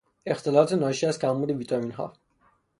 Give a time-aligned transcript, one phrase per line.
[0.25, 2.13] اختلالات ناشی از کمبود ویتامینها